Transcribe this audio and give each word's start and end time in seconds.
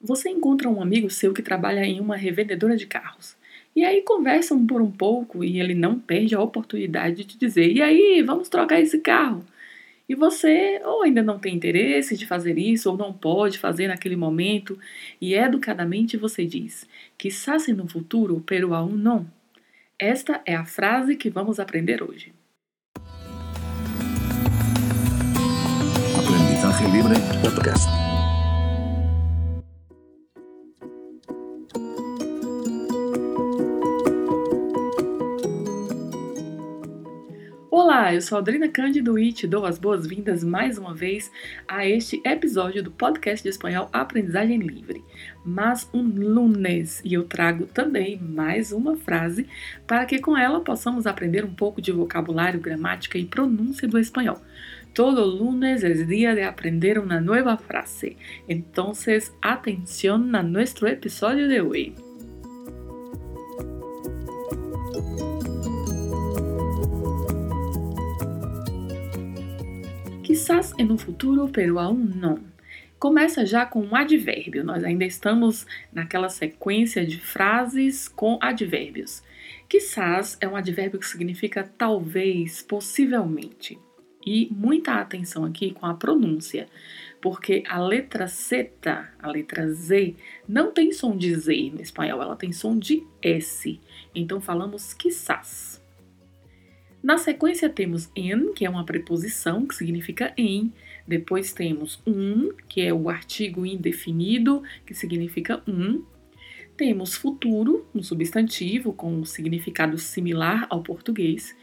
Você 0.00 0.30
encontra 0.30 0.68
um 0.68 0.80
amigo 0.80 1.10
seu 1.10 1.34
que 1.34 1.42
trabalha 1.42 1.84
em 1.84 1.98
uma 1.98 2.16
revendedora 2.16 2.76
de 2.76 2.86
carros. 2.86 3.36
E 3.74 3.84
aí 3.84 4.00
conversam 4.02 4.64
por 4.64 4.80
um 4.80 4.90
pouco 4.90 5.42
e 5.42 5.60
ele 5.60 5.74
não 5.74 5.98
perde 5.98 6.36
a 6.36 6.40
oportunidade 6.40 7.16
de 7.16 7.24
te 7.24 7.38
dizer: 7.38 7.72
"E 7.72 7.82
aí, 7.82 8.22
vamos 8.22 8.48
trocar 8.48 8.80
esse 8.80 8.98
carro?" 8.98 9.44
E 10.08 10.14
você 10.14 10.80
ou 10.84 11.02
ainda 11.02 11.20
não 11.22 11.38
tem 11.38 11.54
interesse 11.54 12.16
de 12.16 12.26
fazer 12.26 12.56
isso 12.58 12.88
ou 12.90 12.96
não 12.96 13.12
pode 13.12 13.58
fazer 13.58 13.88
naquele 13.88 14.16
momento, 14.16 14.78
e 15.20 15.34
educadamente 15.34 16.16
você 16.16 16.44
diz: 16.44 16.86
"Quizás 17.18 17.66
no 17.68 17.88
futuro, 17.88 18.40
pero 18.46 18.74
aún 18.74 18.96
não." 18.96 19.26
Esta 19.98 20.40
é 20.46 20.54
a 20.54 20.64
frase 20.64 21.16
que 21.16 21.28
vamos 21.28 21.58
aprender 21.58 22.04
hoje. 22.04 22.32
Aprendizaje 26.16 26.84
Libre 26.92 27.16
Podcast. 27.42 27.88
Olá, 37.80 38.12
eu 38.12 38.20
sou 38.20 38.36
Adriana 38.36 38.68
Cândido 38.68 39.16
e 39.16 39.32
te 39.32 39.46
dou 39.46 39.64
as 39.64 39.78
boas-vindas 39.78 40.42
mais 40.42 40.78
uma 40.78 40.92
vez 40.92 41.30
a 41.68 41.86
este 41.86 42.20
episódio 42.24 42.82
do 42.82 42.90
podcast 42.90 43.40
de 43.40 43.50
espanhol 43.50 43.88
Aprendizagem 43.92 44.58
Livre. 44.58 45.04
Mas 45.46 45.88
um 45.94 46.02
lunes 46.02 47.00
e 47.04 47.14
eu 47.14 47.22
trago 47.22 47.66
também 47.66 48.18
mais 48.18 48.72
uma 48.72 48.96
frase 48.96 49.46
para 49.86 50.04
que 50.06 50.18
com 50.18 50.36
ela 50.36 50.58
possamos 50.58 51.06
aprender 51.06 51.44
um 51.44 51.54
pouco 51.54 51.80
de 51.80 51.92
vocabulário, 51.92 52.58
gramática 52.58 53.16
e 53.16 53.24
pronúncia 53.24 53.86
do 53.86 53.96
espanhol. 53.96 54.42
Todo 54.92 55.24
lunes 55.24 55.84
es 55.84 56.04
día 56.08 56.34
de 56.34 56.42
aprender 56.42 56.98
una 56.98 57.20
nueva 57.20 57.56
frase. 57.58 58.16
Entonces, 58.48 59.32
atención 59.40 60.34
a 60.34 60.42
nuestro 60.42 60.88
episodio 60.88 61.46
de 61.46 61.60
hoy. 61.60 62.07
Quizás 70.38 70.72
em 70.78 70.88
um 70.88 70.96
futuro, 70.96 71.48
pero 71.48 71.80
aún 71.80 72.12
não. 72.14 72.38
Começa 72.96 73.44
já 73.44 73.66
com 73.66 73.82
um 73.82 73.96
advérbio. 73.96 74.62
Nós 74.62 74.84
ainda 74.84 75.04
estamos 75.04 75.66
naquela 75.92 76.28
sequência 76.28 77.04
de 77.04 77.18
frases 77.18 78.06
com 78.06 78.38
advérbios. 78.40 79.20
Quizás 79.68 80.38
é 80.40 80.46
um 80.46 80.54
advérbio 80.54 81.00
que 81.00 81.08
significa 81.08 81.68
talvez, 81.76 82.62
possivelmente. 82.62 83.80
E 84.24 84.48
muita 84.52 84.94
atenção 85.00 85.44
aqui 85.44 85.72
com 85.72 85.86
a 85.86 85.94
pronúncia, 85.94 86.68
porque 87.20 87.64
a 87.68 87.84
letra 87.84 88.28
Z, 88.28 88.70
a 89.18 89.28
letra 89.28 89.68
Z, 89.72 90.14
não 90.46 90.70
tem 90.70 90.92
som 90.92 91.16
de 91.16 91.34
Z 91.34 91.72
no 91.74 91.82
espanhol, 91.82 92.22
ela 92.22 92.36
tem 92.36 92.52
som 92.52 92.78
de 92.78 93.04
S. 93.20 93.80
Então 94.14 94.40
falamos 94.40 94.94
quizás. 94.94 95.82
Na 97.02 97.16
sequência 97.16 97.68
temos 97.68 98.10
en, 98.16 98.52
que 98.52 98.64
é 98.64 98.70
uma 98.70 98.84
preposição 98.84 99.64
que 99.66 99.74
significa 99.74 100.32
em. 100.36 100.72
Depois 101.06 101.52
temos 101.52 102.02
um, 102.06 102.50
que 102.68 102.80
é 102.80 102.92
o 102.92 103.08
artigo 103.08 103.64
indefinido, 103.64 104.62
que 104.84 104.94
significa 104.94 105.62
um. 105.66 106.02
Temos 106.76 107.14
futuro, 107.14 107.86
um 107.94 108.02
substantivo 108.02 108.92
com 108.92 109.12
um 109.12 109.24
significado 109.24 109.96
similar 109.96 110.66
ao 110.68 110.82
português. 110.82 111.56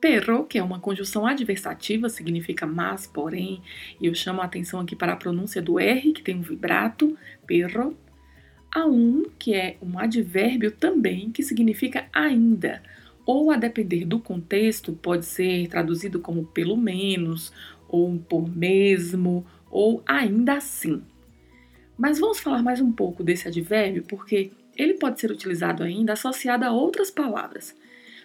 Perro, 0.00 0.44
que 0.44 0.58
é 0.58 0.62
uma 0.62 0.80
conjunção 0.80 1.26
adversativa, 1.26 2.08
significa 2.08 2.66
mas, 2.66 3.06
porém, 3.06 3.62
e 4.00 4.06
eu 4.06 4.14
chamo 4.14 4.40
a 4.40 4.44
atenção 4.44 4.80
aqui 4.80 4.96
para 4.96 5.12
a 5.12 5.16
pronúncia 5.16 5.60
do 5.60 5.78
R, 5.78 6.12
que 6.12 6.22
tem 6.22 6.36
um 6.36 6.42
vibrato, 6.42 7.16
perro. 7.46 7.96
Aum, 8.74 9.24
que 9.38 9.54
é 9.54 9.76
um 9.82 9.98
advérbio 9.98 10.70
também, 10.70 11.30
que 11.30 11.42
significa 11.42 12.08
ainda, 12.12 12.82
ou 13.30 13.52
a 13.52 13.56
depender 13.56 14.04
do 14.04 14.18
contexto, 14.18 14.92
pode 14.92 15.24
ser 15.24 15.68
traduzido 15.68 16.18
como 16.18 16.46
pelo 16.46 16.76
menos, 16.76 17.52
ou 17.88 18.18
por 18.18 18.50
mesmo, 18.50 19.46
ou 19.70 20.02
ainda 20.04 20.54
assim. 20.54 21.00
Mas 21.96 22.18
vamos 22.18 22.40
falar 22.40 22.60
mais 22.60 22.80
um 22.80 22.90
pouco 22.90 23.22
desse 23.22 23.46
advérbio 23.46 24.02
porque 24.02 24.50
ele 24.76 24.94
pode 24.94 25.20
ser 25.20 25.30
utilizado 25.30 25.84
ainda 25.84 26.14
associado 26.14 26.64
a 26.64 26.72
outras 26.72 27.08
palavras. 27.08 27.72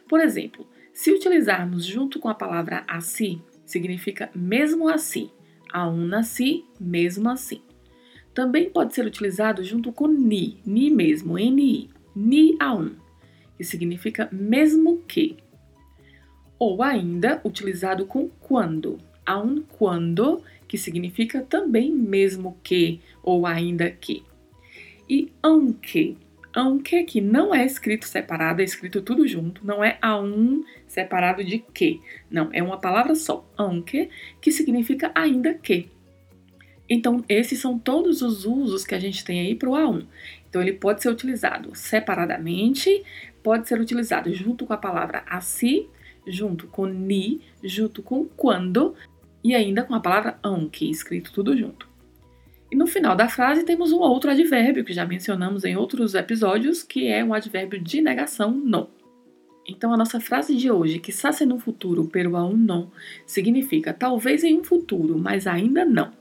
Por 0.09 0.19
exemplo, 0.19 0.67
se 0.91 1.11
utilizarmos 1.11 1.85
junto 1.85 2.19
com 2.19 2.27
a 2.27 2.33
palavra 2.33 2.83
assim, 2.87 3.43
significa 3.63 4.31
mesmo 4.33 4.89
assim, 4.89 5.29
aún 5.71 6.15
assim, 6.15 6.65
mesmo 6.79 7.29
assim. 7.29 7.61
Também 8.33 8.71
pode 8.71 8.95
ser 8.95 9.05
utilizado 9.05 9.63
junto 9.63 9.93
com 9.93 10.07
ni, 10.07 10.57
ni 10.65 10.89
mesmo, 10.89 11.37
ni, 11.37 11.91
ni 12.15 12.57
aún 12.59 13.04
que 13.57 13.63
significa 13.63 14.29
mesmo 14.31 15.01
que. 15.07 15.37
Ou 16.57 16.81
ainda 16.81 17.41
utilizado 17.43 18.05
com 18.05 18.29
quando, 18.39 18.97
aun 19.25 19.61
quando, 19.61 20.41
que 20.67 20.77
significa 20.77 21.41
também 21.41 21.91
mesmo 21.91 22.57
que 22.63 23.01
ou 23.21 23.45
ainda 23.45 23.89
que. 23.91 24.23
E 25.09 25.31
aunque, 25.41 26.17
aunque 26.53 27.03
que 27.03 27.21
não 27.21 27.53
é 27.53 27.65
escrito 27.65 28.05
separado, 28.05 28.61
é 28.61 28.65
escrito 28.65 29.01
tudo 29.01 29.27
junto, 29.27 29.65
não 29.65 29.83
é 29.83 29.97
a 30.01 30.19
um 30.19 30.63
separado 30.87 31.43
de 31.43 31.59
que. 31.59 32.01
Não, 32.29 32.49
é 32.53 32.63
uma 32.63 32.79
palavra 32.79 33.15
só, 33.15 33.47
aunque, 33.57 34.09
que 34.41 34.51
significa 34.51 35.11
ainda 35.13 35.53
que. 35.53 35.89
Então, 36.89 37.23
esses 37.27 37.59
são 37.59 37.79
todos 37.79 38.21
os 38.21 38.45
usos 38.45 38.85
que 38.85 38.93
a 38.93 38.99
gente 38.99 39.25
tem 39.25 39.39
aí 39.39 39.55
para 39.55 39.69
o 39.69 39.73
A1. 39.73 40.05
Então, 40.49 40.61
ele 40.61 40.73
pode 40.73 41.01
ser 41.01 41.09
utilizado 41.09 41.71
separadamente, 41.73 43.03
pode 43.41 43.67
ser 43.67 43.79
utilizado 43.79 44.33
junto 44.33 44.65
com 44.65 44.73
a 44.73 44.77
palavra 44.77 45.23
assim, 45.27 45.87
junto 46.27 46.67
com 46.67 46.85
ni, 46.85 47.41
junto 47.63 48.01
com 48.01 48.25
quando 48.25 48.95
e 49.43 49.53
ainda 49.53 49.83
com 49.83 49.93
a 49.93 49.99
palavra 49.99 50.39
aunque, 50.41 50.89
escrito 50.89 51.31
tudo 51.31 51.55
junto. 51.55 51.87
E 52.71 52.75
no 52.75 52.87
final 52.87 53.15
da 53.15 53.29
frase 53.29 53.63
temos 53.63 53.91
um 53.91 53.99
outro 53.99 54.31
advérbio 54.31 54.83
que 54.83 54.91
já 54.91 55.05
mencionamos 55.05 55.63
em 55.63 55.75
outros 55.77 56.15
episódios, 56.15 56.81
que 56.81 57.07
é 57.07 57.23
um 57.23 57.33
advérbio 57.33 57.79
de 57.79 58.01
negação 58.01 58.51
não. 58.51 58.89
Então 59.67 59.93
a 59.93 59.97
nossa 59.97 60.19
frase 60.19 60.55
de 60.55 60.71
hoje, 60.71 60.99
que 60.99 61.11
se 61.11 61.45
no 61.45 61.59
futuro, 61.59 62.09
pero 62.11 62.35
aún 62.35 62.57
não, 62.57 62.91
significa 63.25 63.93
talvez 63.93 64.43
em 64.43 64.59
um 64.59 64.63
futuro, 64.63 65.17
mas 65.17 65.45
ainda 65.45 65.85
não. 65.85 66.11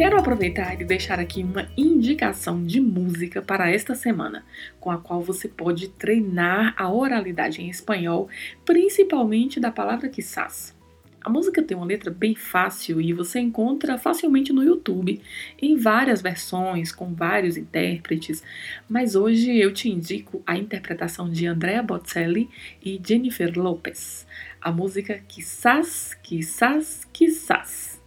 Quero 0.00 0.18
aproveitar 0.18 0.80
e 0.80 0.84
deixar 0.86 1.20
aqui 1.20 1.42
uma 1.42 1.68
indicação 1.76 2.64
de 2.64 2.80
música 2.80 3.42
para 3.42 3.70
esta 3.70 3.94
semana, 3.94 4.46
com 4.80 4.90
a 4.90 4.96
qual 4.96 5.20
você 5.20 5.46
pode 5.46 5.88
treinar 5.88 6.74
a 6.78 6.90
oralidade 6.90 7.60
em 7.60 7.68
espanhol, 7.68 8.26
principalmente 8.64 9.60
da 9.60 9.70
palavra 9.70 10.08
quizás. 10.08 10.74
A 11.20 11.28
música 11.28 11.62
tem 11.62 11.76
uma 11.76 11.84
letra 11.84 12.10
bem 12.10 12.34
fácil 12.34 12.98
e 12.98 13.12
você 13.12 13.40
encontra 13.40 13.98
facilmente 13.98 14.54
no 14.54 14.64
YouTube, 14.64 15.20
em 15.60 15.76
várias 15.76 16.22
versões, 16.22 16.92
com 16.92 17.12
vários 17.12 17.58
intérpretes, 17.58 18.42
mas 18.88 19.14
hoje 19.14 19.54
eu 19.54 19.70
te 19.70 19.90
indico 19.90 20.42
a 20.46 20.56
interpretação 20.56 21.28
de 21.28 21.46
Andrea 21.46 21.82
Bocelli 21.82 22.48
e 22.82 22.98
Jennifer 23.06 23.52
Lopez. 23.54 24.26
A 24.62 24.72
música 24.72 25.20
Quizás, 25.28 26.16
Quizás, 26.22 27.06
Quizás 27.12 27.99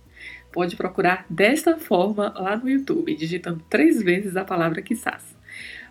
pode 0.53 0.75
procurar 0.75 1.25
desta 1.29 1.77
forma 1.77 2.31
lá 2.37 2.55
no 2.55 2.69
YouTube, 2.69 3.15
digitando 3.15 3.61
três 3.69 4.01
vezes 4.01 4.37
a 4.37 4.45
palavra 4.45 4.81
quizás. 4.81 5.35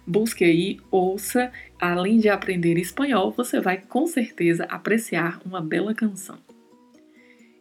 Busque 0.07 0.45
aí, 0.45 0.79
ouça, 0.91 1.53
além 1.79 2.19
de 2.19 2.29
aprender 2.29 2.79
espanhol, 2.79 3.33
você 3.33 3.61
vai 3.61 3.79
com 3.79 4.07
certeza 4.07 4.65
apreciar 4.65 5.41
uma 5.45 5.61
bela 5.61 5.95
canção. 5.95 6.39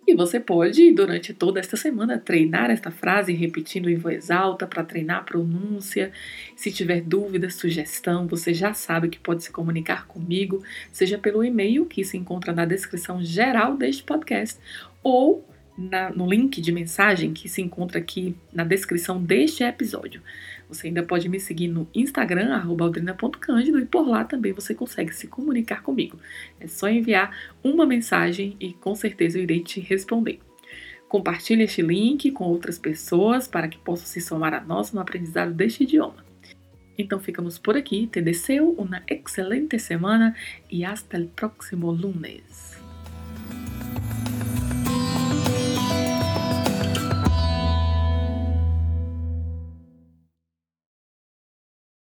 E 0.08 0.16
você 0.16 0.40
pode, 0.40 0.92
durante 0.92 1.34
toda 1.34 1.60
esta 1.60 1.78
semana, 1.78 2.18
treinar 2.18 2.72
esta 2.72 2.90
frase 2.90 3.34
repetindo 3.34 3.90
em 3.90 3.96
voz 3.96 4.32
alta 4.32 4.66
para 4.66 4.84
treinar 4.84 5.20
a 5.20 5.24
pronúncia. 5.24 6.12
Se 6.56 6.72
tiver 6.72 7.02
dúvida, 7.02 7.50
sugestão, 7.50 8.28
você 8.28 8.54
já 8.54 8.74
sabe 8.74 9.10
que 9.10 9.20
pode 9.20 9.44
se 9.44 9.52
comunicar 9.52 10.08
comigo, 10.08 10.64
seja 10.92 11.18
pelo 11.18 11.44
e-mail 11.44 11.86
que 11.86 12.04
se 12.04 12.18
encontra 12.18 12.52
na 12.52 12.66
descrição 12.66 13.24
geral 13.24 13.78
deste 13.78 14.04
podcast 14.04 14.60
ou 15.04 15.48
na, 15.78 16.10
no 16.10 16.30
link 16.30 16.62
de 16.62 16.72
mensagem 16.72 17.34
que 17.34 17.48
se 17.50 17.62
encontra 17.62 18.00
aqui 18.00 18.36
na 18.54 18.64
descrição 18.64 19.22
deste 19.22 19.64
episódio. 19.64 20.22
Você 20.68 20.88
ainda 20.88 21.04
pode 21.04 21.28
me 21.28 21.40
seguir 21.40 21.68
no 21.68 21.88
Instagram, 21.94 22.56
aldrina.cândido, 22.56 23.80
e 23.80 23.86
por 23.86 24.08
lá 24.08 24.24
também 24.24 24.54
você 24.54 24.74
consegue 24.74 25.14
se 25.14 25.28
comunicar 25.28 25.82
comigo. 25.82 26.18
É 26.60 26.68
só 26.68 26.90
enviar 26.90 27.36
uma 27.64 27.86
mensagem 27.86 28.56
e 28.60 28.74
com 28.74 28.96
certeza 28.96 29.38
eu 29.38 29.44
irei 29.44 29.62
te 29.62 29.82
responder. 29.82 30.40
Compartilhe 31.10 31.64
este 31.64 31.82
link 31.82 32.32
com 32.32 32.46
outras 32.46 32.80
pessoas 32.80 33.48
para 33.48 33.68
que 33.68 33.78
possam 33.78 34.06
se 34.06 34.22
somar 34.22 34.54
a 34.54 34.62
nós 34.62 34.94
no 34.94 35.02
aprendizado 35.02 35.54
deste 35.54 35.84
idioma. 35.84 36.24
Então 36.98 37.20
ficamos 37.20 37.58
por 37.58 37.76
aqui. 37.76 38.08
Te 38.08 38.22
deseo 38.22 38.70
uma 38.78 39.04
excelente 39.10 39.78
semana 39.78 40.34
e 40.70 40.86
hasta 40.86 41.18
el 41.18 41.28
próximo 41.28 41.92
lunes. 41.92 42.71